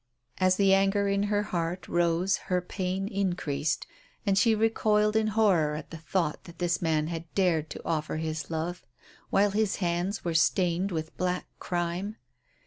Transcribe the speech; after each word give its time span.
As 0.39 0.55
the 0.55 0.73
anger 0.73 1.07
in 1.07 1.21
her 1.29 1.43
heart 1.43 1.87
rose 1.87 2.37
her 2.49 2.59
pain 2.59 3.07
increased, 3.07 3.85
and 4.25 4.35
she 4.35 4.55
recoiled 4.55 5.15
in 5.15 5.27
horror 5.27 5.75
at 5.75 5.91
the 5.91 5.97
thought 5.97 6.45
that 6.45 6.57
this 6.57 6.81
man 6.81 7.05
had 7.05 7.31
dared 7.35 7.69
to 7.69 7.85
offer 7.85 8.15
her 8.15 8.23
his 8.23 8.49
love 8.49 8.83
while 9.29 9.51
his 9.51 9.75
hands 9.75 10.25
were 10.25 10.33
stained 10.33 10.91
with 10.91 11.15
black 11.17 11.45
crime. 11.59 12.15